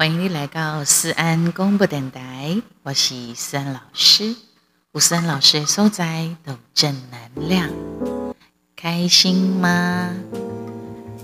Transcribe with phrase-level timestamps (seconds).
[0.00, 4.36] 欢迎你来到思安广播电台，我是思安老师。
[4.92, 7.68] 有思安老师的所在都正能量，
[8.76, 10.14] 开心吗？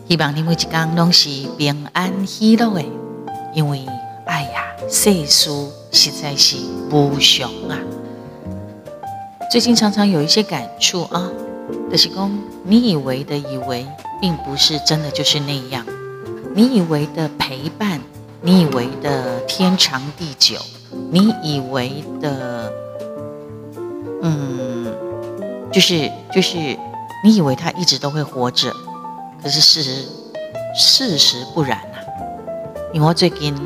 [0.09, 2.85] 希望你每一天都是平安喜乐的，
[3.55, 3.87] 因为
[4.27, 5.50] 哎呀，世事
[5.93, 6.57] 实在是
[6.91, 7.79] 无常啊。
[9.53, 11.31] 最近常常有一些感触啊，
[11.89, 12.29] 就是说，
[12.64, 13.86] 你以为的以为，
[14.21, 15.86] 并不是真的就是那样，
[16.57, 18.00] 你以为的陪伴。
[18.46, 20.58] 你以为的天长地久，
[21.11, 22.70] 你以为的，
[24.20, 24.94] 嗯，
[25.72, 26.58] 就是就是，
[27.25, 28.70] 你以为他一直都会活着，
[29.43, 30.07] 可是事实
[30.76, 31.96] 事实不然啊！
[32.92, 33.56] 因为我最近，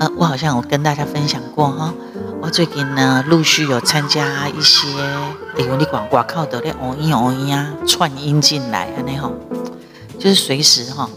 [0.00, 1.94] 呃，我好像有跟大家分享过哈，
[2.42, 4.88] 我最近呢陆续有参加一些，
[5.54, 9.32] 比如你广挂靠的咧，哦音哦音啊，串音进来啊，那吼，
[10.18, 11.08] 就是随时哈，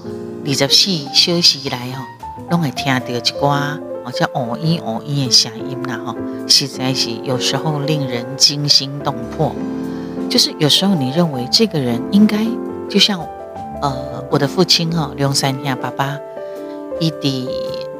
[0.46, 2.06] 二十四休息来哈。
[2.50, 6.16] 拢会听到一寡好像哦咦哦咦的声音啦吼，
[6.48, 9.54] 实在是有时候令人惊心动魄。
[10.30, 12.46] 就是有时候你认为这个人应该
[12.90, 13.20] 就像
[13.82, 16.18] 呃我的父亲哈刘三天爸爸，
[17.00, 17.50] 伊的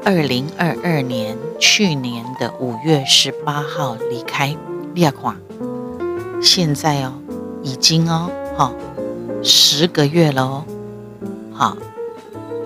[0.04, 4.56] 二零二二年去年的五月十八号离开，
[4.94, 5.36] 你看，
[6.42, 7.12] 现在哦
[7.62, 8.72] 已经哦哈
[9.42, 10.64] 十个月了哦，
[11.52, 11.76] 好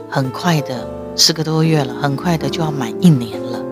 [0.08, 0.93] 很快的。
[1.16, 3.64] 四个多月了，很快的就要满一年了。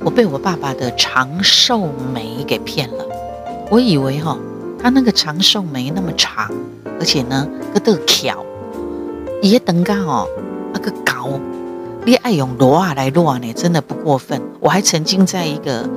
[0.00, 3.06] 我被我爸爸的长寿眉给骗了，
[3.70, 4.38] 我以为哈，
[4.82, 6.50] 他那个长寿眉那么长，
[7.00, 8.44] 而且呢，个都巧，
[9.42, 10.26] 也等干哦，
[10.74, 11.40] 那个高，
[12.04, 14.40] 你爱用罗啊来罗呢，真的不过分。
[14.60, 15.88] 我还曾经在一个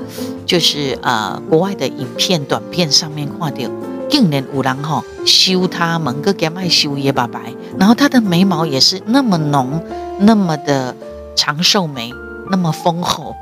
[0.45, 3.69] 就是呃国外的影片短片上面看到。
[4.11, 7.39] 竟然有人哈修他们个给爱修也白白，
[7.79, 9.81] 然后他的眉毛也是那么浓，
[10.19, 10.93] 那么的
[11.33, 12.11] 长寿眉，
[12.49, 13.33] 那么丰厚。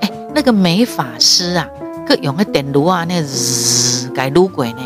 [0.00, 1.68] 哎，那个美发师啊，
[2.04, 4.80] 各用个电炉啊，那日改撸鬼呢，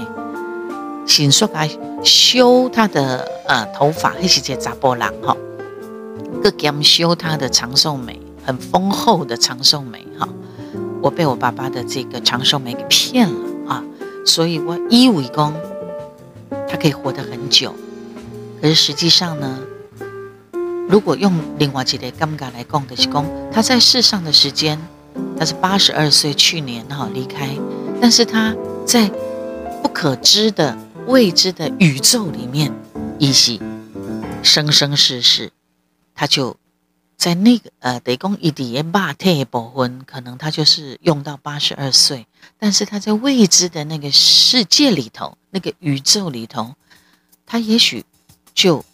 [1.06, 1.70] 先说来
[2.02, 5.34] 修他的呃头发，还是这查甫人哈，
[6.42, 10.28] 各给修他的长寿眉，很丰厚的长寿眉哈。
[11.00, 13.53] 我被我爸爸的这个长寿眉给骗了。
[14.24, 15.54] 所以我以为讲，
[16.68, 17.74] 他可以活得很久，
[18.60, 19.60] 可是实际上呢，
[20.88, 24.80] 如果用另外一个感觉来讲的是讲，他在世上的时间，
[25.38, 27.50] 他是八十二岁，去年哈离开，
[28.00, 28.54] 但是他
[28.86, 29.10] 在
[29.82, 30.76] 不可知的
[31.06, 32.72] 未知的宇宙里面，
[33.18, 33.60] 依稀
[34.42, 35.52] 生生世世，
[36.14, 36.56] 他就。
[37.16, 42.26] 在那个呃，得讲一点八退保婚，可能他就是用到八十二岁，
[42.58, 46.74] 但是他在未知的那个世界里头，那个宇宙里头，
[47.46, 48.04] 他也许
[48.54, 48.84] 就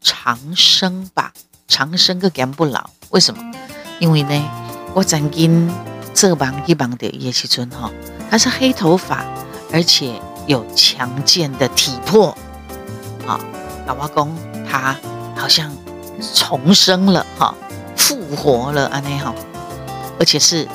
[0.00, 1.32] 长生吧，
[1.68, 2.90] 长生个干不老。
[3.10, 3.42] 为什么？
[3.98, 4.50] 因为呢，
[4.94, 5.72] 我曾经
[6.14, 7.90] 这帮一帮的叶锡春哈，
[8.30, 9.24] 他是黑头发，
[9.72, 12.36] 而且有强健的体魄，
[13.26, 13.40] 啊，
[13.86, 14.34] 老阿公
[14.68, 14.96] 他
[15.36, 15.74] 好像。
[16.34, 17.54] 重生了哈，
[17.96, 19.34] 复活了安内哈，
[20.18, 20.68] 而且是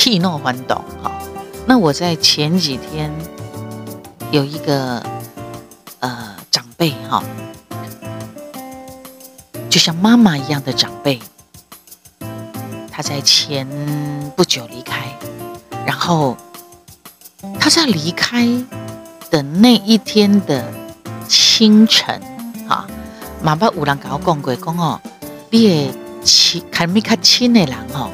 [0.00, 1.12] 气诺还懂哈。
[1.66, 3.12] 那我在前几天
[4.30, 5.04] 有一个
[5.98, 7.22] 呃长辈哈，
[9.68, 11.20] 就像妈妈一样的长辈，
[12.90, 13.68] 他在前
[14.34, 15.14] 不久离开，
[15.84, 16.34] 然后
[17.60, 18.48] 他在离开
[19.30, 20.64] 的那一天的
[21.28, 22.18] 清晨
[22.66, 22.86] 哈。
[23.42, 24.98] 妈爸有人跟我讲过，讲哦，
[25.50, 25.94] 你的
[26.24, 28.10] 亲，看没看亲的人哦，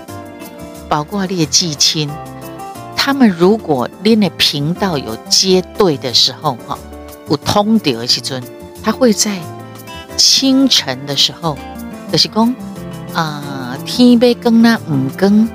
[0.89, 2.11] 包括你的至亲，
[2.97, 6.79] 他们如果你的频道有接对的时候哈，
[7.29, 8.43] 有通到的时阵，
[8.83, 9.41] 他会在
[10.17, 11.57] 清晨的时候，
[12.11, 12.49] 就是讲
[13.13, 15.49] 啊、呃，天要光啦，唔光，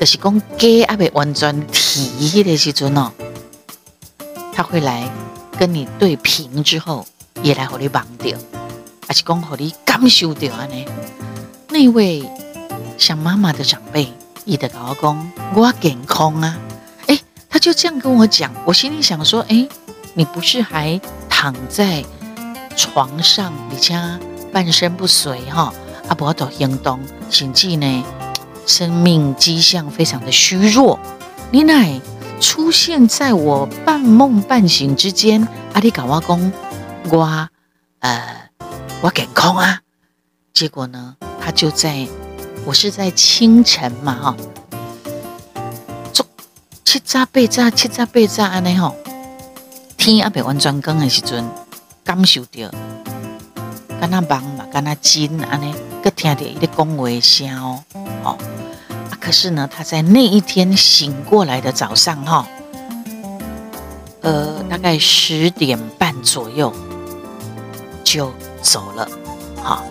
[0.00, 3.10] 就是讲鸡还没完全啼的时阵哦，
[4.52, 5.10] 他会来
[5.58, 7.06] 跟你对频之后。
[7.42, 8.38] 也来和你忘掉，
[9.08, 10.84] 还是讲和你感受掉安呢？
[11.70, 12.22] 那位
[13.02, 14.12] 像妈妈的长辈，
[14.44, 16.56] 伊的老公，我健康啊！
[17.08, 17.18] 哎，
[17.50, 19.68] 他就这样跟我讲，我心里想说，哎，
[20.14, 22.04] 你不是还躺在
[22.76, 24.20] 床上，你家
[24.52, 25.74] 半身不遂哈？
[26.08, 28.04] 阿伯都行动，甚至呢，
[28.66, 30.96] 生命迹象非常的虚弱。
[31.50, 32.00] 你乃
[32.40, 36.52] 出现在我半梦半醒之间，阿里搞我讲。
[37.10, 37.48] 我，
[37.98, 38.48] 呃，
[39.00, 39.80] 我健康啊。
[40.52, 42.06] 结果呢，他就在，
[42.64, 44.36] 我是在清晨嘛，哈，
[46.12, 46.24] 做
[46.84, 48.94] 七早八早，七早八早安尼吼，
[49.96, 51.44] 天还没完全光的时阵，
[52.04, 52.70] 感受到，
[54.00, 55.74] 跟他忙嘛，跟他金安呢，
[56.04, 57.82] 个听到一个恭维声哦，
[58.22, 58.38] 哦，
[59.10, 62.46] 啊，可是呢，他在那一天醒过来的早上哈，
[64.20, 66.72] 呃，大概十点半左右
[68.04, 68.32] 就
[68.62, 69.08] 走了，
[69.62, 69.84] 好，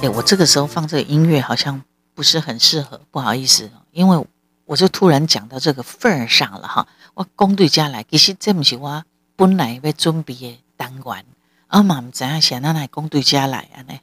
[0.00, 1.82] 哎，我这个时候放这个音乐好像
[2.14, 4.24] 不是很适合，不好意思，因为
[4.64, 9.04] 我就突然讲到这个份儿上了哈，我讲对家来，其实这不是我
[9.34, 11.24] 本来要准备的单元。
[11.66, 13.82] 阿妈们怎样想让来公对家来啊？
[13.88, 14.00] 那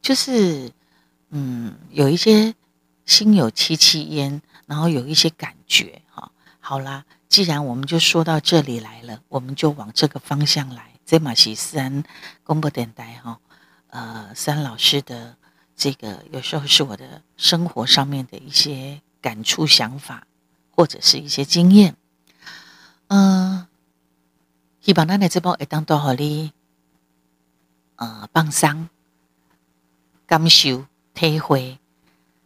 [0.00, 0.72] 就是
[1.28, 2.54] 嗯，有一些
[3.04, 6.32] 心有戚戚焉，然后有一些感觉哈。
[6.60, 10.92] 好啦，既然我们就说到这里来了，我们就往这个方向来。
[11.04, 12.02] 这马西思安
[12.42, 13.38] 公布电台哈，
[13.90, 15.36] 呃，三老师的
[15.76, 20.26] 这个有时候是我的生活上面的一些感触、想法，
[20.70, 21.96] 或者是一些经验，
[23.08, 23.68] 嗯、呃。
[24.80, 26.52] 希望咱的这部会当多好哩，
[27.96, 28.88] 呃，放松、
[30.26, 31.78] 感受、体会。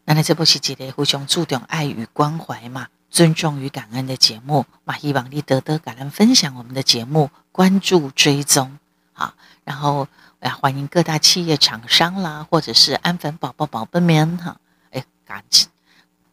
[0.05, 4.97] 咱的这部是一个非常注重爱与关怀嘛，尊重与感恩的节目嘛。
[4.99, 8.79] 希望你多多感恩分享我们的节目，关注追踪
[9.13, 9.35] 好。
[9.65, 10.09] 然后
[10.43, 14.61] 我要欢迎各大企业厂商啦，或者是安粉宝宝宝贝们哈，
[14.91, 15.69] 哎，感谢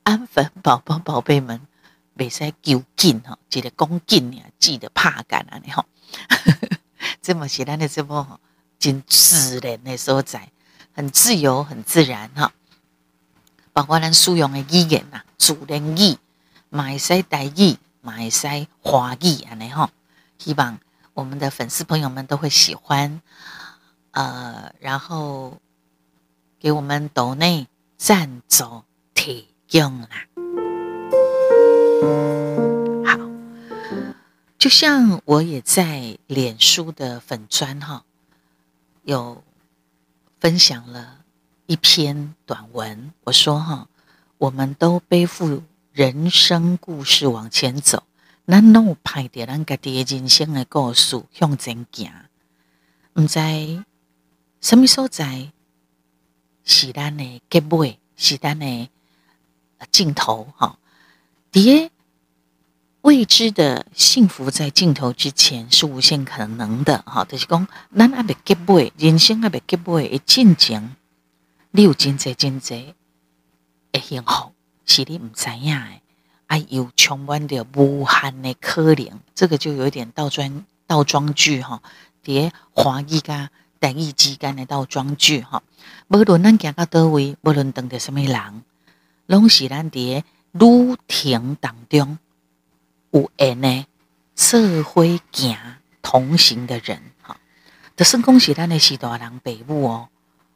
[0.02, 1.62] 安粉宝宝宝贝们，
[2.16, 5.86] 别使丢紧哈，记得恭敬呀，记得怕感啊，你好。
[7.22, 8.40] 这么简单的这么
[8.80, 10.50] 真自然的所在，
[10.92, 12.52] 很自由，很自然哈。
[13.74, 16.18] 包括咱使用的语言呐，自然语、
[16.72, 19.92] 马来西亚台语、马来西亚华语安尼哈。
[20.40, 20.80] 希望
[21.14, 23.22] 我们的粉丝朋友们都会喜欢，
[24.12, 25.60] 呃，然后
[26.60, 27.68] 给我们岛内
[27.98, 28.84] 赞助
[29.14, 30.10] 提供啦。
[33.06, 33.18] 好
[34.58, 38.04] 就像我也在脸书的粉砖哈，
[39.04, 39.44] 有
[40.40, 41.24] 分享了
[41.66, 43.14] 一篇短文。
[43.24, 43.88] 我说哈，
[44.38, 45.64] 我们都背负
[45.94, 48.04] 人生故事往前走，
[48.48, 52.12] 咱拢有拍点咱家己的人生的故事向前行。
[53.14, 53.40] 唔知
[54.62, 55.52] 什么所在
[56.64, 58.90] 是咱的结尾，是咱的
[59.92, 60.78] 尽头哈？
[61.52, 61.90] 第
[63.02, 67.66] 未知的幸福在尽头之前是无限可能的，哈，就是讲，
[67.96, 70.96] 咱还没结尾，人生还没结尾的进程，
[71.72, 72.94] 你有真济真济
[73.94, 74.52] 的幸福，
[74.86, 76.02] 是你唔知影的，
[76.46, 81.82] 还有充满着无限的可能，这个就有点倒装倒装句哈，
[82.24, 83.50] 伫华语加
[83.80, 85.64] 台语之间的倒装句哈，
[86.10, 88.64] 无论咱行到叨位，无论等着什么人，
[89.26, 92.18] 拢是咱伫旅程当中。
[93.12, 93.86] 有缘呢，
[94.36, 95.58] 社会行
[96.02, 97.38] 同行的人，哈，
[97.96, 100.10] 就算讲是咱的是大人父母哦，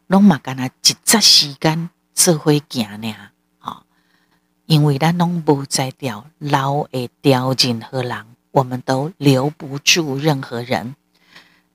[0.07, 3.15] 拢嘛干那一节时间社会行呢，
[3.57, 3.85] 哈，
[4.67, 10.95] 因为咱拢无在调，老会调任何人，我们都留不住任何人，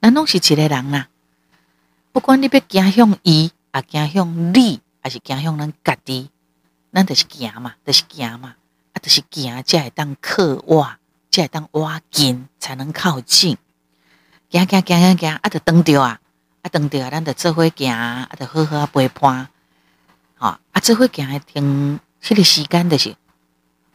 [0.00, 1.08] 咱拢是一个人呐，
[2.18, 6.28] 不管你要行向伊，啊，行向你，还是行向咱家己，
[6.92, 8.56] 咱就是行嘛，就是行嘛。
[8.92, 10.98] 啊就是行，才会当靠挖，
[11.30, 13.56] 才会当挖近，才能靠近。
[14.50, 16.18] 行行行行行，啊，就等着啊，
[16.62, 19.48] 啊，等着啊，咱就做伙行，啊，就好好啊陪伴。
[20.34, 23.14] 好，啊，做伙行的停，这个时间就是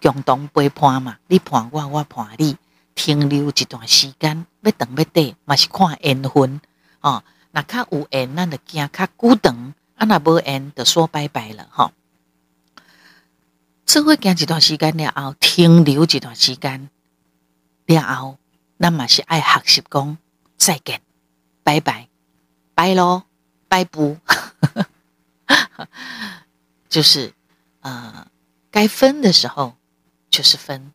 [0.01, 1.17] 共同陪伴嘛。
[1.27, 2.55] 你伴我，我伴你，
[2.95, 6.61] 停留一段时间，要长要短，嘛是看缘分。
[7.01, 7.21] 哦，
[7.55, 11.67] 那较有缘，咱就行较久长；啊，那无缘，就说拜拜了。
[11.69, 11.91] 哈。
[13.85, 16.89] 社会行一段时间了后，停留一段时间
[17.85, 18.39] 了后，
[18.79, 20.17] 咱嘛是爱学习讲
[20.57, 21.01] 再见，
[21.63, 22.07] 拜拜，
[22.73, 23.23] 拜喽，
[23.67, 24.17] 拜不，
[26.89, 27.33] 就是
[27.81, 28.27] 呃，
[28.71, 29.75] 该分的时候
[30.31, 30.91] 就是分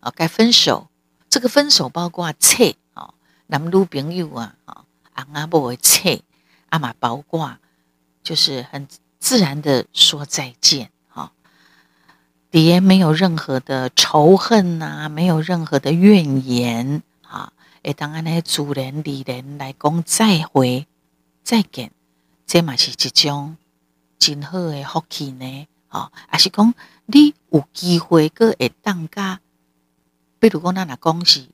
[0.00, 0.90] 啊，该分手，
[1.30, 3.14] 这个分手包括切啊，
[3.46, 6.22] 男女朋友啊啊，阿伯会切，
[6.70, 7.58] 阿妈包括
[8.22, 8.88] 就是很
[9.18, 11.32] 自然的说再见哈。
[12.50, 17.52] 别没有任何的仇恨呐、啊，没有任何的怨言啊！
[17.82, 20.86] 诶，当然呢，主人、离人来讲再会、
[21.42, 21.90] 再见，
[22.46, 23.56] 这嘛是一种
[24.18, 25.66] 真好的福气呢。
[25.88, 26.74] 啊，还是讲
[27.06, 29.40] 你有机会个会当家，
[30.38, 31.48] 比如讲咱若讲是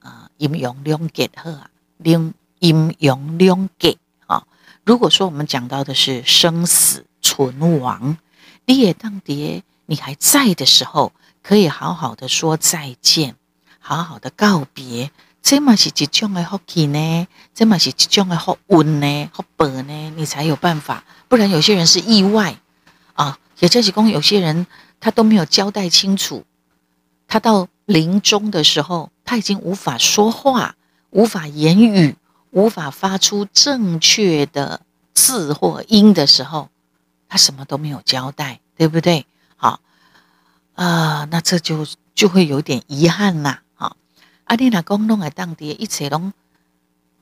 [0.00, 2.32] 啊，阴阳两隔好啊，两
[2.62, 4.44] 阴阳两隔啊。
[4.84, 8.16] 如果说我们讲到的是生死存亡，
[8.66, 9.64] 你也当爹。
[9.86, 13.34] 你还在的时候，可以好好的说再见，
[13.78, 15.10] 好好的告别，
[15.42, 21.04] 这嘛是一种的福气呢，这嘛是一种的福运呢，福报呢，你才有办法。
[21.28, 22.56] 不然有些人是意外
[23.14, 24.66] 啊，也就是讲，有些人
[25.00, 26.44] 他都没有交代清楚，
[27.26, 30.76] 他到临终的时候，他已经无法说话，
[31.10, 32.16] 无法言语，
[32.52, 34.80] 无法发出正确的
[35.12, 36.68] 字或音的时候，
[37.28, 39.26] 他什么都没有交代，对不对？
[39.56, 39.80] 好
[40.74, 43.58] 啊，那这就就会有点遗憾呐。
[44.44, 46.32] 啊，你若讲拢会当地一切拢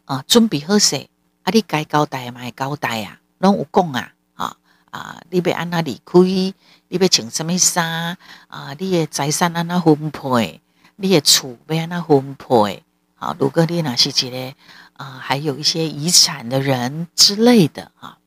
[0.04, 0.96] 啊准备好势，
[1.44, 4.56] 啊，你该交代嘛会交代啊，拢有讲啊，啊
[4.90, 6.54] 啊，你要安怎离开，你
[6.98, 8.16] 要穿什么衫
[8.48, 10.60] 啊，你的财产安怎分配，
[10.96, 12.82] 你的厝要安怎分配，
[13.16, 14.54] 啊，如果你若是一个
[15.00, 18.18] 啊，还有一些遗产的人之类的啊，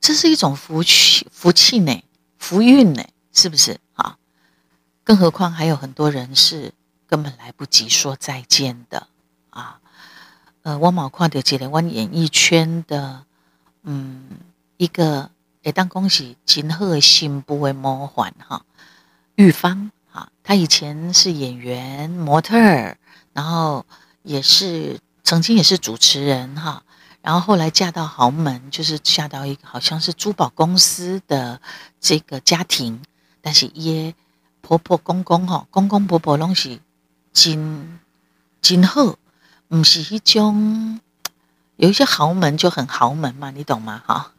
[0.00, 2.02] 这是一种福气，福气呢，
[2.38, 4.18] 福运呢，是不是啊？
[5.02, 6.72] 更何况还有很多人是。
[7.10, 9.06] 根本来不及说再见的
[9.48, 9.80] 啊！
[10.60, 13.24] 呃，我冇看到这个我演艺圈的，
[13.82, 14.28] 嗯，
[14.76, 15.30] 一个
[15.62, 18.66] 也当恭喜金鹤新不为魔幻哈，
[19.36, 22.98] 玉芳哈，她以前是演员、模特儿，
[23.32, 23.86] 然后
[24.22, 26.82] 也是曾经也是主持人哈，
[27.22, 31.60] 然后后来嫁到豪门，就是嫁到一个好像是珠宝公司的
[32.00, 33.02] 这个家庭，
[33.40, 34.14] 但是耶
[34.60, 36.80] 婆婆公公哈，公公婆婆拢是。
[37.30, 38.00] 真
[38.60, 39.14] 真好，
[39.68, 40.98] 不是一种
[41.76, 44.02] 有一些豪门就很豪门嘛，你懂吗？
[44.04, 44.32] 哈，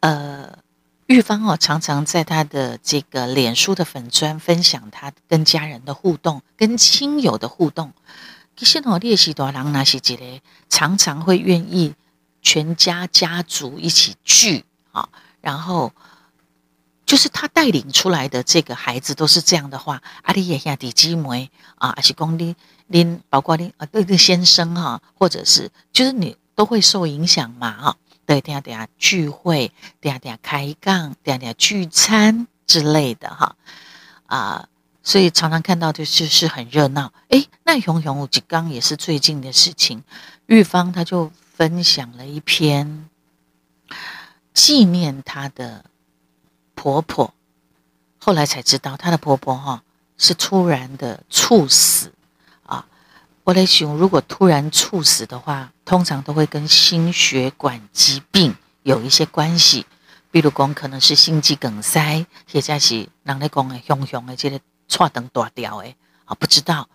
[0.00, 0.58] 呃，
[1.06, 7.92] 玉芳哦，常常在她的这个脸书的粉专分享她跟家人的互动，跟亲友的互动。
[8.60, 10.24] 其实哦，列西多郎那是几个，
[10.68, 11.94] 常常会愿意
[12.42, 15.08] 全家家族一起聚啊，
[15.40, 15.90] 然后。
[17.06, 22.54] 就是他带领出来的这个孩子都是这样的话，阿里也下弟姊妹啊，还是公你
[22.86, 33.56] 您，包括您啊，对对先生哈，或者是就是你都会受影响嘛哈，对，等下等下聚会，等下等下开杠，等下等下聚餐之类的哈
[34.26, 34.68] 啊，
[35.02, 37.12] 所以常常看到就是是很热闹。
[37.28, 40.02] 诶，那熊熊吉刚也是最近的事情，
[40.46, 43.08] 玉芳他就分享了一篇
[44.54, 45.84] 纪念他的。
[46.82, 47.34] 婆婆
[48.18, 49.82] 后来才知道，她的婆婆哈
[50.16, 52.14] 是突然的猝死
[52.64, 52.86] 啊。
[53.44, 59.84] 我在想，如果突然猝死的话，通常都会跟心血管疾病有一些关系，
[60.30, 64.58] 比如讲可能是心肌梗塞，或者是人咧讲的熊熊的这个
[64.90, 66.90] 错灯断掉诶啊，不知道。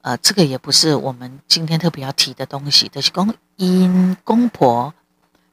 [0.00, 4.94] 呃，这个也不是我们今天特别要提的东西，就是讲因公婆。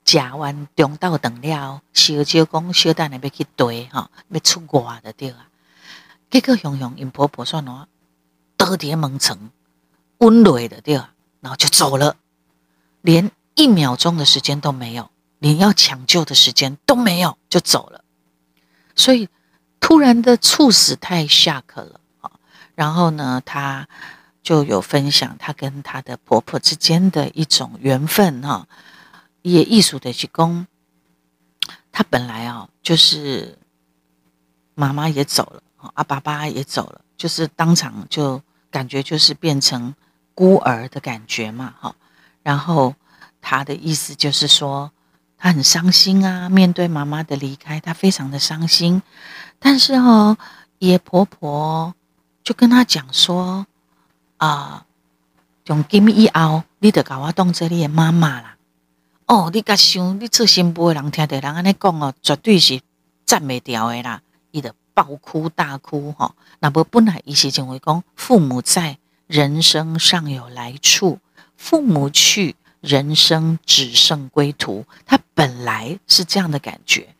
[0.05, 5.48] 食完中道等了，烧酒讲小等下要去堆哈，要出国的对啊。
[6.31, 7.86] 结果熊熊因婆婆说喏，
[8.58, 9.51] 倒伫门床，
[10.17, 12.15] 昏落的对啊，然后就走了，
[13.01, 18.03] 连一秒钟的时间都没有，连要抢救的时间都没有，就走了。
[18.96, 19.29] 所以
[19.89, 22.29] 突然的猝死太吓客了啊！
[22.75, 23.88] 然后呢，她
[24.43, 28.67] 就有分享她跟她的婆婆之间的一种缘分哈。
[29.41, 30.67] 也艺术的去攻，
[31.91, 33.58] 他本来啊就是
[34.75, 35.63] 妈妈也走了，
[35.96, 39.96] 啊爸爸也走了，就是当场就感觉就是变成
[40.36, 41.96] 孤儿的感觉嘛，哈。
[42.43, 42.93] 然后
[43.41, 44.91] 他的意思就是说，
[45.36, 49.01] 他很伤心啊，面对妈妈的离开，他非常的伤心。
[49.59, 50.37] 但是哦，
[50.79, 51.93] 野婆婆
[52.43, 53.67] 就跟他讲说
[54.37, 54.85] 啊，
[55.65, 58.55] 从今以后，你得搞我当做你的妈妈啦。
[59.25, 62.81] 哦，你甲想，你做新妇的人听到人安尼讲哦，绝对是
[63.25, 64.21] 赞袂掉的啦！
[64.49, 66.33] 伊就爆哭大哭哈。
[66.59, 68.97] 那不本来伊是认为讲，父母在，
[69.27, 71.19] 人生尚有来处；
[71.55, 74.85] 父母去，人生只剩归途。
[75.05, 77.15] 他本来是这样的感觉。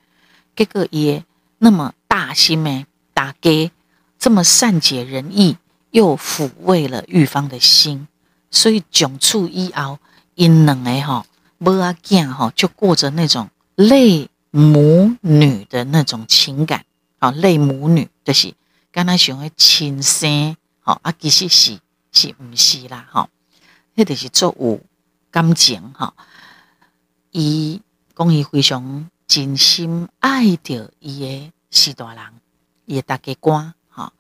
[0.56, 1.24] 这个也
[1.60, 3.72] 那么大心诶，大家
[4.20, 5.56] 这么善解人意，
[5.92, 8.10] 又抚慰了玉芳的心，
[8.52, 10.00] 所以迥处以后，
[10.36, 11.26] 因两个哈。
[11.60, 16.84] 母阿囝哈，就过着那种类母女的那种情感
[17.20, 18.54] 好，类母女就是
[18.92, 21.80] 刚才想的亲生，好啊，其实是
[22.12, 23.08] 是不是啦？
[23.10, 23.30] 哈，
[23.96, 24.82] 迄就是做有
[25.32, 26.14] 感情哈。
[27.32, 27.82] 伊
[28.14, 32.24] 讲伊非常真心爱着伊诶四大人，
[32.86, 34.14] 伊的大家官哈。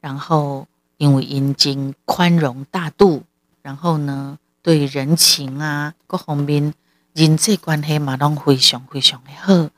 [0.00, 0.66] 然后
[0.96, 3.22] 因为因经宽容大度，
[3.62, 4.38] 然后呢。
[4.60, 6.74] 对人情啊，各方面
[7.14, 9.70] 人际关系嘛，拢非常非常的好，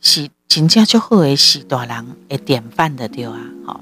[0.00, 3.80] 是真正就好的是大人的典范的对啊，好，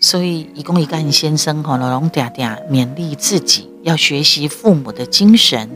[0.00, 5.70] 所以，一公一干先生哈，龙龙嗲嗲勉励自己要学习父母的精神，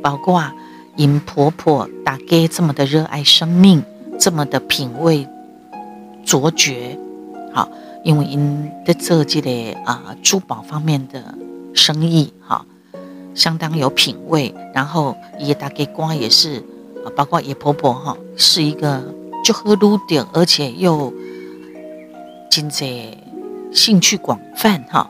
[0.00, 0.52] 包括
[0.96, 3.82] 因婆婆大概这么的热爱生命，
[4.20, 5.26] 这么的品味
[6.24, 6.96] 卓绝，
[7.52, 7.68] 好，
[8.04, 11.34] 因为因的这几类啊珠宝方面的
[11.74, 12.64] 生意哈，
[13.34, 14.54] 相当有品味。
[14.74, 16.58] 然后也大概瓜也是
[17.04, 19.02] 啊，包括叶婆婆哈，是一个
[19.44, 21.12] 就喝撸点，而且又
[22.50, 23.16] 经济。
[23.72, 25.08] 兴趣广泛哈，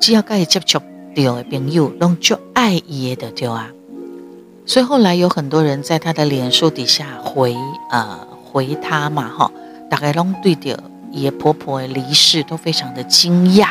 [0.00, 3.68] 只要可以接触到的朋友，拢就爱伊的对啊。
[4.70, 7.56] 所以后来有很多人在他的脸书底下回
[7.90, 9.50] 呃回他嘛哈，
[9.90, 13.66] 大概拢对着伊婆婆的离世都非常的惊讶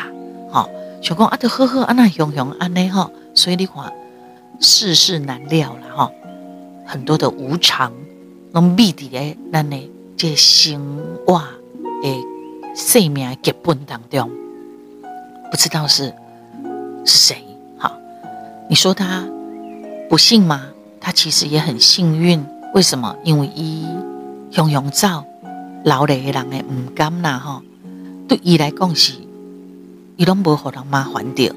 [0.52, 0.68] 哈，
[1.00, 3.90] 想讲啊，得呵呵，啊那熊熊安内哈，所以你看
[4.60, 6.10] 世事难料了哈，
[6.84, 7.90] 很多的无常
[8.52, 11.42] 拢密伫咧咱的这生活
[12.02, 12.20] 诶。
[12.76, 14.30] 生命结本当中，
[15.50, 16.12] 不知道是
[17.06, 17.44] 是谁。
[17.78, 17.90] 好，
[18.68, 19.26] 你说他
[20.10, 20.68] 不幸吗？
[21.00, 22.44] 他其实也很幸运。
[22.74, 23.16] 为什么？
[23.24, 23.84] 因为伊
[24.50, 25.24] 雄雄照
[25.84, 27.62] 老的人诶唔甘呐哈。
[28.28, 29.14] 对伊来讲是，
[30.16, 31.52] 伊拢无互人麻烦着；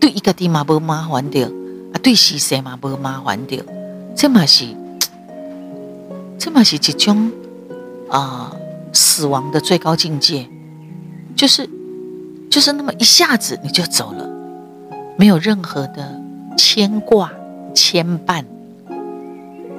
[0.00, 1.44] 对伊家己嘛无麻烦着；
[1.92, 3.62] 啊，对世世嘛无麻烦着。
[4.14, 4.64] 这嘛是，
[6.38, 7.30] 这嘛是一种
[8.08, 8.56] 啊、呃、
[8.94, 10.48] 死亡的最高境界。
[11.36, 11.68] 就是，
[12.50, 14.26] 就是那么一下子你就走了，
[15.18, 16.18] 没有任何的
[16.56, 17.30] 牵挂
[17.74, 18.42] 牵绊。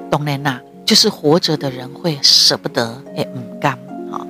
[0.09, 3.73] 当然啦，就是活着的人会舍不得，哎，唔甘
[4.11, 4.25] 啊。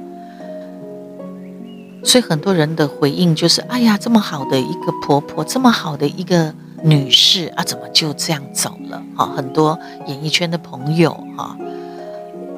[2.04, 6.54] 所以很多人的回应就是：哎呀，这么好的一个婆婆，这么好的一个
[6.84, 9.02] 女士啊，怎么就这样走了？
[9.16, 11.58] 哈，很多演艺圈的朋友哈，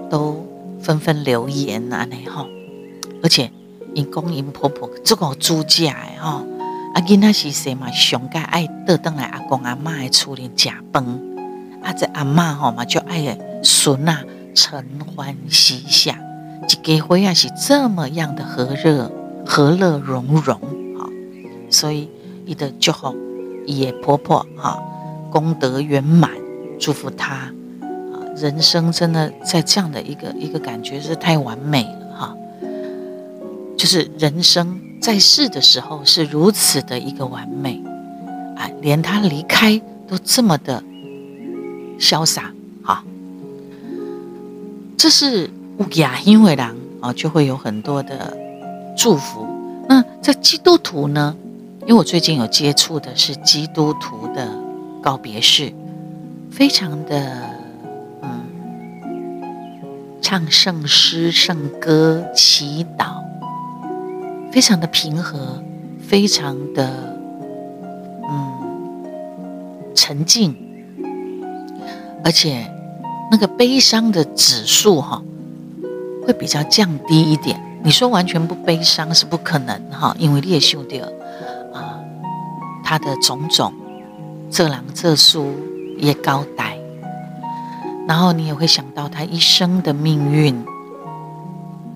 [0.10, 0.46] 都
[0.82, 2.46] 纷纷留言啊，那哈，
[3.24, 3.52] 而且。
[3.96, 6.46] 因公因婆婆这个主家的吼，
[6.94, 7.90] 啊囡仔是谁嘛？
[7.90, 11.04] 上盖爱倒转来阿公阿妈的厝里食饭，
[11.84, 14.84] 啊这阿妈吼嘛就爱孙啊承
[15.16, 16.20] 欢膝下，
[16.68, 19.12] 一家伙啊是这么样的和乐
[19.46, 20.60] 和乐融融
[20.98, 21.10] 哈，
[21.70, 22.10] 所以
[22.46, 23.16] 伊的祝福
[23.66, 24.82] 伊的婆婆哈
[25.32, 26.32] 功德圆满，
[26.80, 27.54] 祝福她啊
[28.36, 32.36] 人生真的在这样的一个一个感觉是太完美了哈。
[33.78, 37.82] 就是人生在世的时候是如此的一个完美，
[38.58, 40.84] 啊，连他离开都这么的
[42.00, 42.52] 潇洒，
[42.84, 43.04] 哈，
[44.98, 45.50] 这是
[45.96, 48.36] 亚因为郎啊，就会有很多的
[48.98, 49.46] 祝福。
[49.88, 51.36] 那在基督徒呢？
[51.82, 54.48] 因为我最近有接触的是基督徒的
[55.02, 55.74] 告别式，
[56.52, 57.50] 非常的
[58.22, 58.42] 嗯，
[60.22, 63.20] 唱圣诗、圣歌、祈祷。
[64.52, 65.64] 非常的平和，
[66.00, 67.18] 非常的
[68.30, 69.04] 嗯
[69.96, 70.56] 沉静，
[72.24, 72.70] 而且
[73.32, 75.22] 那个悲伤的指数哈
[76.26, 77.60] 会比较降低一点。
[77.82, 81.00] 你说完全不悲伤是不可能哈，因为列修的
[81.74, 82.00] 啊，
[82.84, 83.72] 他的种种
[84.52, 85.54] 这狼这书
[85.98, 86.78] 也高带，
[88.08, 90.66] 然后你也会想到他一生的命运。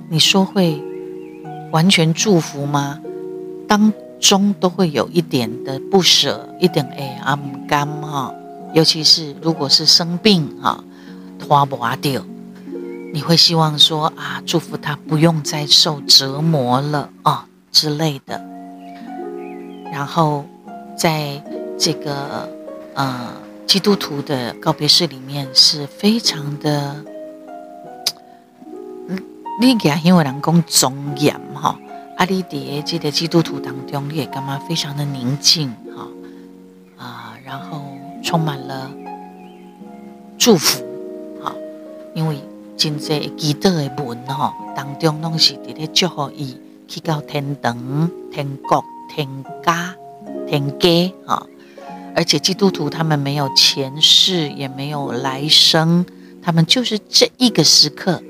[0.10, 0.82] 你说会？
[1.72, 3.00] 完全祝福吗？
[3.68, 8.32] 当中都会有一点的不舍，一点哎啊唔甘哈。
[8.74, 10.84] 尤其是如果是生病哈，
[11.40, 12.24] 拖不掉，
[13.14, 18.44] 你会希望说啊，祝福他不用再受折磨了啊之类的。
[19.92, 20.46] 然后
[20.98, 21.42] 在
[21.78, 22.50] 这个
[22.96, 23.34] 呃
[23.68, 27.04] 基督徒的告别式里面是非常的。
[29.62, 31.78] 你给因为人讲庄严哈，
[32.18, 36.08] 阿里底这个基督徒当中，你也干嘛非常的宁静哈
[36.98, 37.93] 啊，然后
[38.24, 38.90] 充满了
[40.38, 40.84] 祝福
[41.44, 41.54] 哈，
[42.16, 42.40] 因为
[42.76, 46.58] 真济基督的文哈当中拢是伫咧祝福伊
[46.88, 48.84] 去到天堂、天国、
[49.14, 49.28] 天
[49.64, 49.96] 家、
[50.48, 51.46] 天家哈，
[52.16, 56.06] 而且基督徒他们没有前世，也没有来生，
[56.42, 58.22] 他们就是这一个时刻。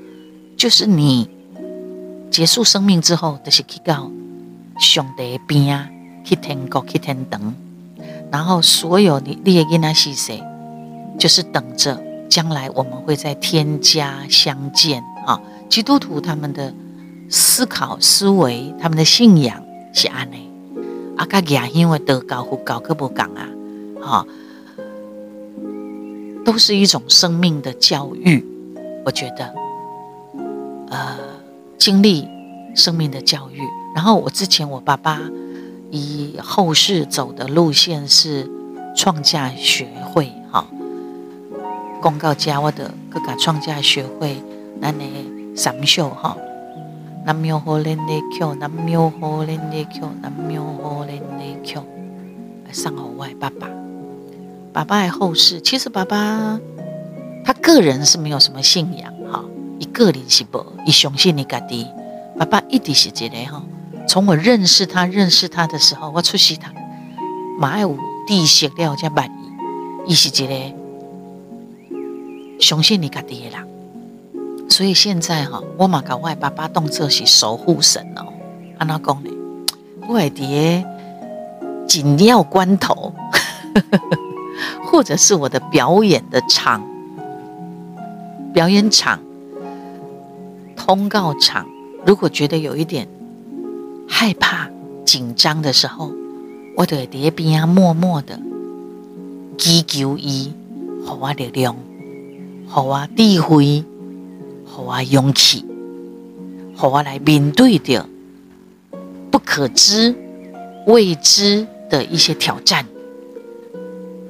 [0.56, 1.28] 就是你
[2.30, 4.10] 结束生命之后，就是去到
[4.78, 5.88] 上帝边啊，
[6.24, 7.54] 去天国去天堂，
[8.34, 10.42] 然后所有你你的囡仔是谁，
[11.16, 15.40] 就是等着将来我们会在天家相见啊。
[15.68, 16.74] 基督徒他们的
[17.30, 20.50] 思考思维，他们的信仰是安内，
[21.16, 23.46] 阿卡亚因为德高呼高可不讲啊，
[24.02, 24.26] 哈，
[26.44, 28.44] 都是一种生命的教育，
[29.04, 29.54] 我觉得。
[30.90, 31.16] 呃，
[31.78, 32.28] 经历
[32.74, 33.60] 生命的教育。
[33.94, 35.20] 然后我之前我爸爸
[35.94, 38.50] 以后世走的路线是
[38.96, 40.66] 创价学会，哈，
[42.02, 44.42] 公告家我的各个创价学会，
[44.80, 45.04] 那呢
[45.54, 46.36] 三秀哈，
[47.24, 51.84] 南无好莲的 Q，南无好莲的 Q，南无好莲的 Q，
[52.72, 53.68] 上好外爸爸，
[54.72, 56.58] 爸爸的后世，其实爸爸
[57.44, 59.44] 他个人是没有什么信仰，哈，
[59.78, 61.86] 一个人是不，一相信你家己，
[62.36, 63.62] 爸爸一直是这个哈。
[64.06, 66.72] 从我认识他认识他的时候，我出席他
[67.58, 70.54] 马爱武地写了才满意，伊是一个
[72.60, 73.68] 相信你家己的人。
[74.68, 78.32] 所以现在哈，我嘛甲我的爸爸当作是守护神哦。
[78.78, 79.30] 安怎讲呢？
[80.06, 80.84] 我会伫
[81.86, 83.12] 紧要关头，
[84.86, 86.84] 或者是我的表演的场、
[88.52, 89.18] 表演场、
[90.76, 91.66] 通告场，
[92.06, 93.08] 如果觉得有一点。
[94.16, 94.70] 害怕、
[95.04, 96.12] 紧张的时候，
[96.76, 98.38] 我就会在边啊默默的
[99.58, 100.52] 祈求伊，
[101.04, 101.76] 给我力量，
[102.72, 103.84] 给我智慧，
[104.64, 105.66] 给我勇气，
[106.80, 108.08] 给我来面对着
[109.32, 110.14] 不可知、
[110.86, 112.86] 未知的一些挑战，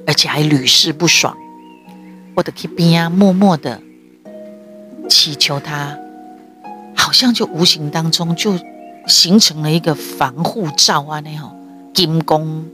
[0.07, 1.37] 而且还屡试不爽。
[2.33, 3.79] 我就去边啊默默的
[5.07, 5.95] 祈求他，
[6.95, 8.57] 好像就无形当中就。
[9.07, 11.51] 形成了一个防护罩啊，那吼
[11.93, 12.65] 金光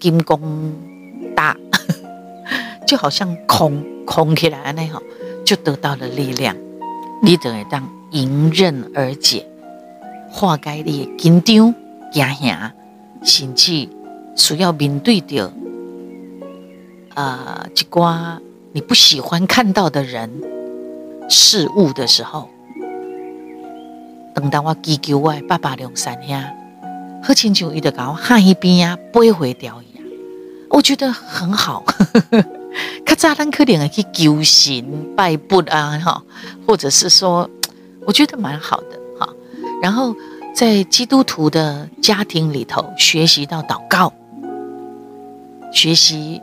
[0.00, 0.40] 金光
[1.34, 1.56] 大，
[2.86, 5.02] 就好像空空起来那吼，
[5.44, 6.56] 就得到了力量。
[7.22, 9.46] 你就会当迎刃而解，
[10.28, 11.72] 化解你的紧张、
[12.10, 12.72] 惊吓，
[13.22, 13.88] 甚至
[14.34, 15.52] 需要面对的
[17.14, 18.38] 啊，一寡
[18.72, 20.28] 你不喜欢看到的人
[21.28, 22.48] 事物的时候。
[24.50, 26.52] 当我祈求我爸爸两三下，
[27.22, 30.06] 好亲像伊就甲我喊一边啊，背回掉一样，
[30.70, 31.84] 我觉得很好。
[33.04, 36.22] 较早咱可能会去求神拜佛啊，哈，
[36.66, 37.48] 或者是说，
[38.06, 39.28] 我觉得蛮好的哈。
[39.82, 40.16] 然后
[40.54, 44.12] 在基督徒的家庭里头学习到祷告，
[45.70, 46.40] 学习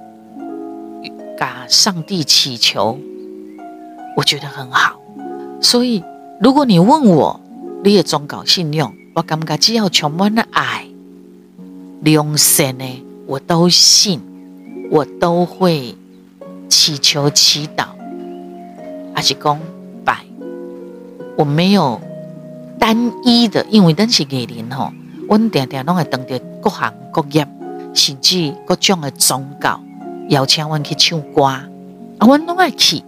[1.38, 3.00] 甲上帝祈求，
[4.16, 5.00] 我觉得很好。
[5.62, 6.04] 所以
[6.40, 7.38] 如果你问我，
[7.82, 10.86] 你的宗教信仰，我感觉只要充满了爱、
[12.02, 12.86] 良善呢，
[13.26, 14.20] 我都信，
[14.92, 15.96] 我都会
[16.68, 17.86] 祈求祈祷，
[19.15, 19.58] 还是讲
[20.04, 20.26] 拜。
[21.38, 22.02] 我没有
[22.78, 24.92] 单一的，因为咱是艺人吼，
[25.30, 27.48] 我常常拢会当着各行各业，
[27.94, 29.80] 甚至各种的宗教
[30.28, 31.65] 邀请我去唱歌，啊，
[32.20, 33.02] 我拢爱去。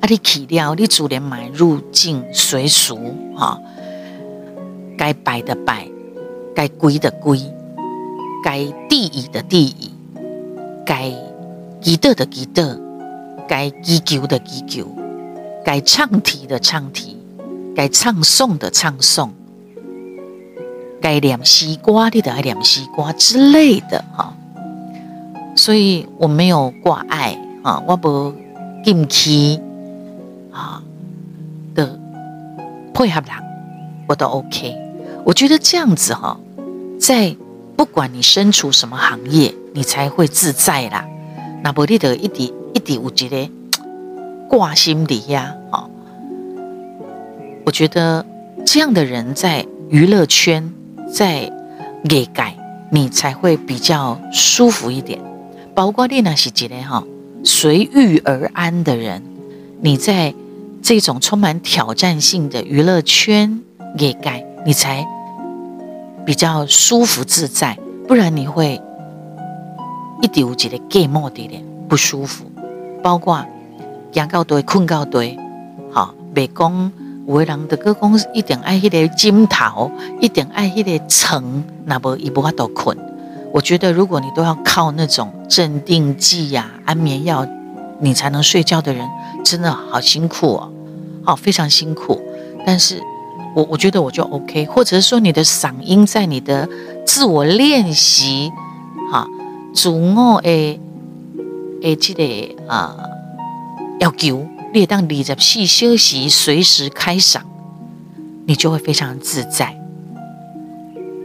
[0.00, 0.06] 啊！
[0.08, 2.96] 你去了，你自然买入境随俗
[3.36, 3.60] 哈，
[4.96, 5.88] 该拜的拜，
[6.54, 7.40] 该归的归，
[8.44, 9.90] 该地义的地义，
[10.86, 11.10] 该
[11.80, 12.78] 祈祷的祈祷，
[13.48, 14.86] 该祈求的祈求，
[15.64, 17.16] 该唱题的唱题，
[17.74, 19.30] 该唱诵的唱诵，
[21.00, 24.32] 该念西瓜你的爱念西瓜之类的哈。
[25.56, 28.32] 所以我没有挂碍啊，我不
[28.84, 29.60] 禁期。
[32.98, 33.30] 配合人，
[34.08, 34.74] 我都 OK。
[35.24, 36.36] 我觉得这样子哈，
[36.98, 37.36] 在
[37.76, 41.06] 不管你身处什么行业，你才会自在啦。
[41.62, 43.48] 那不你得一点一点，我觉得
[44.48, 45.54] 挂心底呀。
[45.70, 45.88] 啊，
[47.64, 48.26] 我觉得
[48.66, 50.72] 这样的人在娱乐圈，
[51.14, 51.42] 在
[52.10, 52.56] 业界，
[52.90, 55.20] 你才会比较舒服一点。
[55.72, 57.04] 包括你那是一个哈
[57.44, 59.22] 随遇而安的人，
[59.80, 60.34] 你在。
[60.88, 63.60] 这种充满挑战性的娱乐圈
[63.98, 65.06] 也该你才
[66.24, 68.80] 比较舒服自在，不然你会
[70.22, 72.46] 一点无觉的 game 的点不舒服。
[73.02, 73.44] 包括
[74.14, 75.38] 养到堆困到堆，
[75.92, 76.90] 好，别讲
[77.26, 79.90] 有的人的歌功一点爱迄个金桃，
[80.22, 82.96] 一点爱迄个床，那么一不法都困。
[83.52, 87.46] 我觉得如果你都要靠那种镇定剂呀、安眠药。
[88.00, 89.04] 你才能睡觉的人，
[89.44, 90.70] 真的好辛苦哦，
[91.28, 92.18] 好非常辛苦。
[92.64, 93.02] 但是
[93.54, 96.66] 我我觉得我就 OK，或者是说你的嗓音在你的
[97.04, 98.50] 自我练习，
[99.12, 99.26] 哈，
[99.74, 100.80] 自我诶
[101.82, 102.24] 诶这个
[102.66, 102.96] 啊
[104.00, 107.42] 要求，你当二十四小时随时开嗓，
[108.46, 109.78] 你就会非常自在。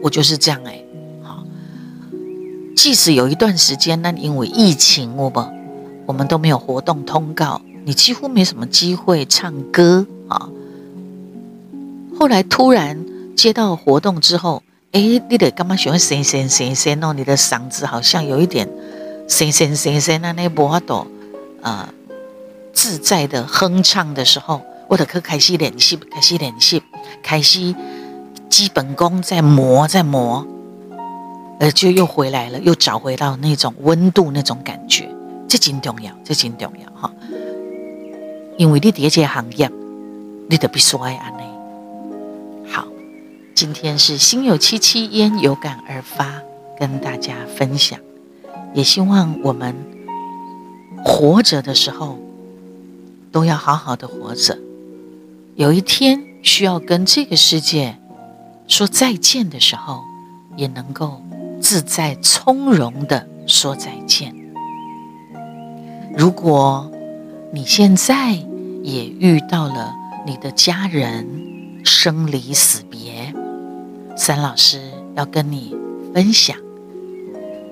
[0.01, 0.85] 我就是这样诶，
[1.21, 1.45] 好，
[2.75, 5.63] 即使有一段时间，那因为疫情，我们。
[6.05, 10.49] 我们都没有活动通告，你几乎没什么机会唱歌啊。
[12.17, 13.03] 后来突然
[13.35, 17.13] 接到活动之后，哎，你得干嘛喜欢声声声声哦？
[17.13, 18.69] 你的嗓子好像有一点
[19.27, 21.07] 声声声声那那波朵，
[21.61, 21.89] 呃，
[22.71, 26.81] 自在的哼唱的时候，我得去开始练习，开始练习，
[27.23, 27.73] 开始
[28.49, 30.45] 基本功在磨，在磨，
[31.59, 35.09] 呃，就又回来了，又找回到那种温度，那种感觉，
[35.47, 37.11] 这真重要，这真重要哈。
[38.57, 39.71] 因为你第一个行业，
[40.47, 41.43] 你得必须爱安内。
[42.71, 42.87] 好，
[43.55, 46.41] 今天是心有戚戚焉，有感而发，
[46.79, 47.99] 跟大家分享。
[48.73, 49.75] 也希望我们
[51.03, 52.19] 活着的时候，
[53.31, 54.57] 都要好好的活着。
[55.55, 57.97] 有一天需要跟这个世界
[58.67, 60.01] 说再见的时候，
[60.55, 61.21] 也能够
[61.59, 64.33] 自在从容的说再见。
[66.15, 66.91] 如果
[67.55, 68.31] 你现在
[68.81, 69.93] 也遇到了
[70.25, 71.27] 你的家人
[71.85, 73.31] 生离死别，
[74.17, 74.81] 三老师
[75.15, 75.77] 要跟你
[76.15, 76.57] 分享，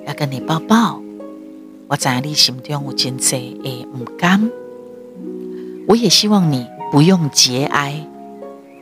[0.05, 1.01] 要跟你抱抱。
[1.87, 4.51] 我在你心中有真多的不甘，
[5.87, 8.07] 我也希望你不用节哀，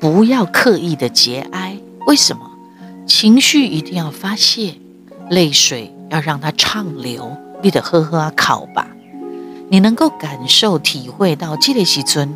[0.02, 1.78] 不要刻意的节哀。
[2.08, 2.42] 为什么？
[3.08, 4.74] 情绪一定要发泄，
[5.30, 8.86] 泪水要让它畅流，你得喝喝啊，考吧。
[9.72, 12.36] 你能够感受、体会到这个时阵，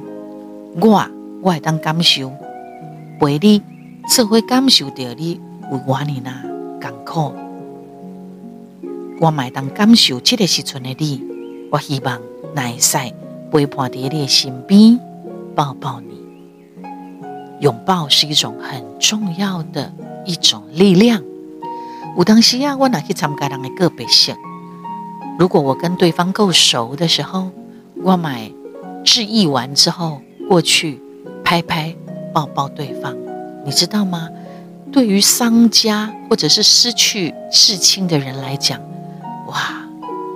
[0.80, 1.04] 我
[1.42, 2.32] 我会当感受，
[3.20, 3.62] 陪你
[4.08, 5.42] 才会感受到你
[5.72, 6.32] 有我呢那
[6.80, 7.34] 艰苦。
[9.20, 11.24] 我买当感受这个时阵的你，
[11.72, 12.22] 我希望
[12.54, 13.12] 耐晒
[13.52, 15.00] 陪伴在你的身边，
[15.56, 16.14] 抱抱你。
[17.62, 19.92] 拥抱是一种很重要的
[20.26, 21.24] 一种力量。
[22.16, 24.36] 有当时啊，我拿去参加人的个别性。
[25.40, 27.50] 如果我跟对方够熟的时候，
[28.04, 28.52] 我买
[29.04, 31.02] 致意完之后过去
[31.44, 31.96] 拍拍
[32.34, 33.16] 抱抱对方，
[33.66, 34.30] 你知道吗？
[34.92, 38.80] 对于丧家或者是失去至亲的人来讲，
[39.48, 39.84] 哇，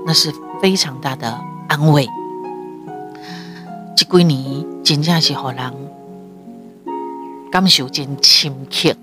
[0.06, 2.08] 那是非常大的安慰。
[3.96, 5.74] 这几年真正是让人
[7.52, 8.96] 感受真深刻。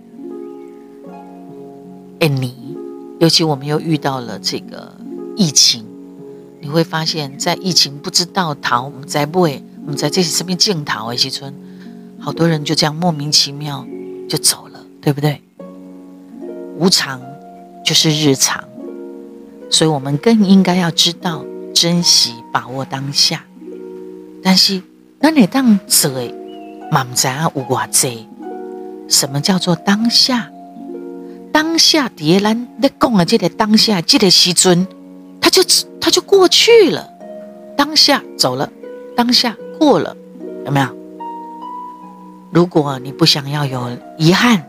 [2.19, 2.77] 哎，你
[3.21, 4.93] 尤其我们又遇到了这个。
[5.37, 5.85] 疫情，
[6.61, 11.53] 你会发现在疫情不知道逃，我们在不会，我们在这些身边镜头哎，西村，
[12.21, 13.87] 好多人就这样莫名其妙
[14.29, 15.43] 就走了，对不对？
[16.79, 17.21] 无常
[17.85, 18.63] 就是日常，
[19.71, 21.45] 所以我们更应该要知道
[21.75, 23.45] 珍惜、把握当下。
[24.43, 24.83] 但是
[25.21, 26.11] 那你当做
[26.91, 28.17] 满在无挂在，
[29.09, 30.51] 什么叫做当下？
[31.53, 34.87] 当下别人在讲的这个当下，这个时阵。
[35.45, 35.63] 他就
[36.01, 37.07] 他就过去了，
[37.77, 38.73] 当下走了，
[39.15, 40.17] 当下过了，
[40.65, 40.89] 有没有？
[42.51, 44.65] 如果你不想要有遗憾，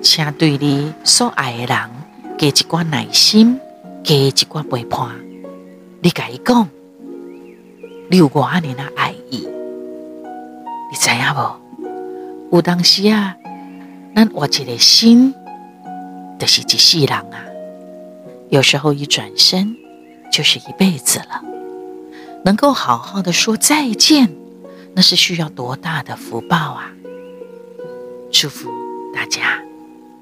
[0.00, 1.90] 请对你所爱的人
[2.38, 3.60] 给一寡耐心，
[4.02, 5.10] 给一寡陪伴。
[6.00, 6.66] 你跟伊讲，
[8.10, 9.46] 你有我阿尼那爱意，
[10.90, 12.56] 你知影无？
[12.56, 13.36] 有当时啊，
[14.16, 15.34] 咱活一个心，
[16.38, 17.44] 就是一世人啊。
[18.48, 19.76] 有时候一转身。
[20.30, 21.42] 就是一辈子了，
[22.44, 24.34] 能够好好的说再见，
[24.94, 26.92] 那是需要多大的福报啊！
[28.30, 28.70] 祝福
[29.14, 29.60] 大家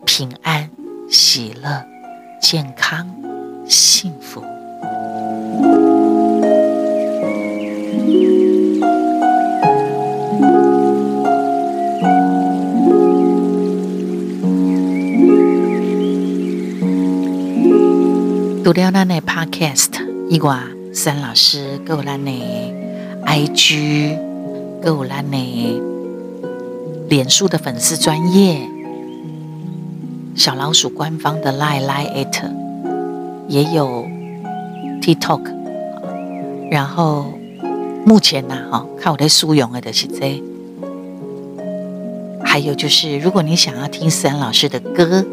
[0.05, 0.71] 平安、
[1.11, 1.85] 喜乐、
[2.41, 3.09] 健康、
[3.69, 4.43] 幸福。
[18.67, 19.93] 读了咱的 Podcast，
[20.29, 20.59] 以外，
[20.93, 22.33] 三老师还有咱的
[23.25, 24.19] IG，
[24.83, 25.83] 还有咱的
[27.09, 28.59] 脸书的粉丝专业，
[30.35, 32.43] 小老鼠官方的 Lie Lie It，
[33.47, 34.05] 也有
[35.01, 35.43] TikTok，
[36.69, 37.27] 然后
[38.05, 40.43] 目前呐，哈，看我在使用的是这，
[42.43, 45.25] 还有就是，如果你想要听三老师的歌。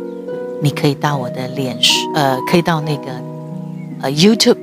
[0.64, 3.12] 你可以到我的脸书，呃，可以到那个
[4.02, 4.56] 呃 YouTube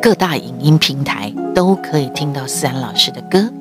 [0.00, 3.52] 各大影音平台都可以听到思安老师的歌。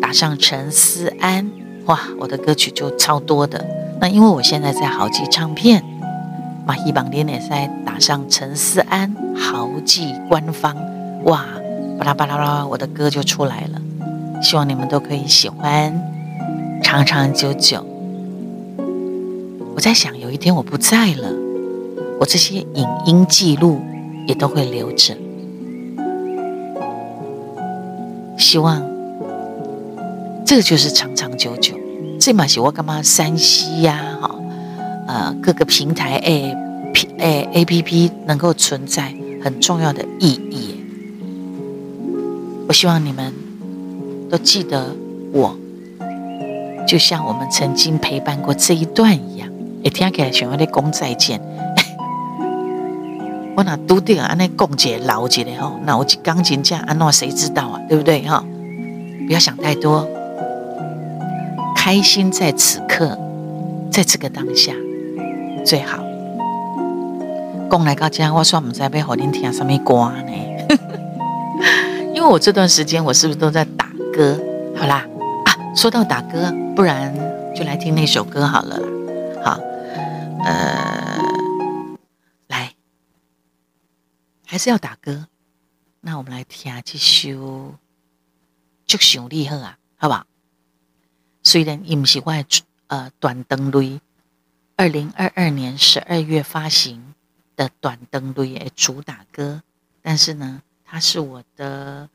[0.00, 1.50] 打上陈思安，
[1.84, 3.62] 哇，我的歌曲就超多的。
[4.00, 5.84] 那因为我现在在豪记唱片，
[6.64, 10.74] 马希榜连连赛打上陈思安豪记官方，
[11.24, 11.44] 哇，
[11.98, 13.82] 巴拉巴拉巴拉，我的歌就出来了。
[14.40, 15.92] 希望你们都可以喜欢，
[16.82, 17.84] 长长久久。
[19.74, 21.32] 我在想，有一天我不在了，
[22.20, 23.80] 我这些影音记录
[24.26, 25.16] 也都会留着。
[28.36, 28.82] 希望
[30.44, 31.74] 这个就是长长久久。
[32.20, 34.34] 这嘛是我干嘛山西呀，哈，
[35.08, 36.54] 呃，各个平台 A
[36.92, 40.76] P A A P P 能够存在很重要的意义。
[42.68, 43.32] 我希望你们
[44.30, 44.94] 都记得
[45.32, 45.56] 我，
[46.86, 49.18] 就像我们曾经陪伴过这一段。
[49.82, 51.40] 一听起来像我在讲再见。
[53.54, 57.80] 我那笃定安尼讲解老几的吼，那我钢琴家安诺谁知道啊？
[57.88, 58.42] 对不对吼？
[59.26, 60.06] 不要想太多，
[61.76, 63.18] 开心在此刻，
[63.90, 64.72] 在这个当下
[65.64, 66.02] 最好。
[67.70, 69.94] 讲来到家，我说我们在背后听听什么歌
[70.26, 70.32] 呢？
[72.14, 74.38] 因为我这段时间我是不是都在打歌？
[74.76, 75.04] 好啦，
[75.44, 77.14] 啊，说到打歌，不然
[77.54, 78.78] 就来听那首歌好了。
[79.44, 79.58] 好，
[80.44, 81.22] 呃。
[82.48, 82.74] 来
[84.46, 85.28] 还是要打歌，
[86.00, 87.28] 那我们来听这首
[88.84, 90.26] 《就想你好啊》，好不好？
[91.42, 92.32] 虽然伊不是我
[92.88, 94.00] 呃断肠泪，
[94.76, 97.14] 二零二二年十二月发行
[97.56, 99.62] 的断肠泪的主打歌，
[100.02, 102.10] 但是呢，它是我的，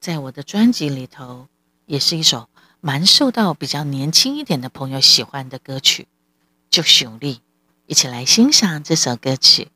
[0.00, 1.46] 在我的专辑里头，
[1.86, 2.48] 也是一首
[2.80, 6.08] 蛮受到比较年轻一点的朋友喜欢的歌曲。
[6.70, 7.40] 就想你，
[7.86, 9.68] 一起来欣赏这首歌曲。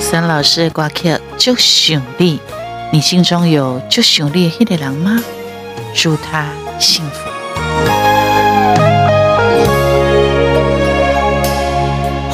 [0.00, 2.40] 三老师的挂克就想你，
[2.92, 5.20] 你心中有就想你的那个人吗？
[5.92, 7.33] 祝他幸福。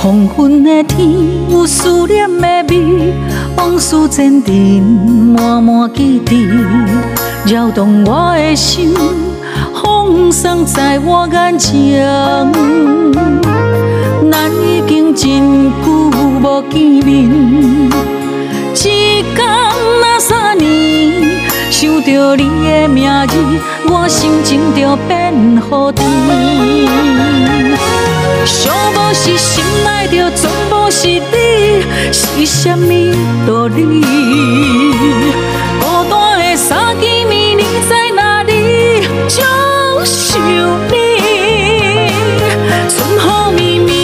[0.02, 1.06] 黄昏的天
[1.50, 3.12] 有思念的味，
[3.54, 4.82] 往事前尘，
[5.36, 6.48] 满满记忆，
[7.52, 8.94] 扰动我的心，
[9.74, 12.02] 风霜在我眼前，
[14.32, 16.10] 咱已经真久
[16.40, 17.28] 无见面，
[18.72, 19.46] 一天
[20.00, 21.28] 那三年，
[21.70, 23.36] 想着你的名字，
[23.90, 26.08] 我心情就变好甜。
[28.50, 31.22] 想无是心爱的全部是你，
[32.12, 32.92] 是什么
[33.46, 34.02] 道理？
[35.80, 38.52] 孤单的三更暝，你在哪里？
[39.28, 39.40] 就
[40.04, 40.42] 想
[40.88, 40.92] 你，
[42.88, 43.94] 春雨绵绵，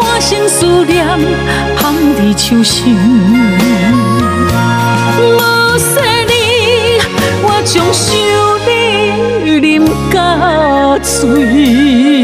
[0.00, 1.04] 满心思念，
[1.76, 2.96] 放在手心。
[5.18, 5.18] 无
[5.76, 6.32] 说你，
[7.42, 8.06] 我将想
[8.68, 8.70] 你
[9.68, 10.16] 饮到
[11.00, 12.23] 醉。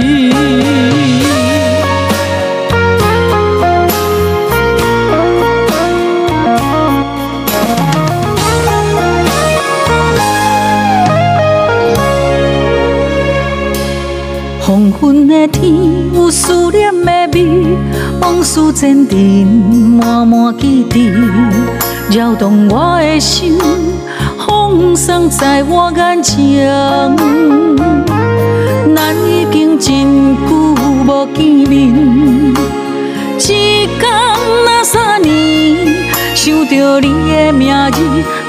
[15.48, 17.66] 天有思念的味，
[18.20, 21.10] 往事渐沉，满满记忆，
[22.16, 23.58] 扰动我的心，
[24.38, 26.68] 风霜在我眼前。
[28.94, 30.74] 咱已经真久
[31.06, 31.94] 无见面，
[33.38, 34.00] 一天
[34.64, 35.30] 那三年，
[36.34, 38.00] 想着你的名字，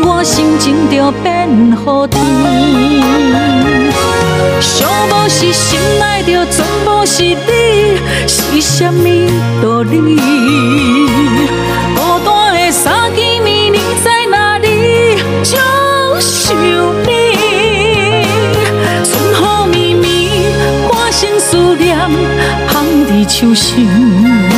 [0.03, 2.21] 我心情就变好甜。
[5.21, 7.37] 若是心爱的全部是你，
[8.27, 9.07] 是什么
[9.61, 9.99] 道理？
[11.95, 15.17] 孤单的三更暝，你在哪里？
[15.43, 15.59] 想
[16.19, 16.57] 想
[17.03, 17.11] 你，
[19.05, 20.09] 春雨绵绵，
[20.91, 21.95] 满心思念，
[22.67, 24.50] 放在手心。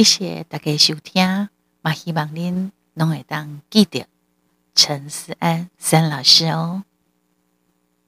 [0.00, 1.50] 谢谢大家收听，
[1.82, 4.06] 嘛希望您拢会当记得
[4.74, 6.84] 陈思安三老师哦。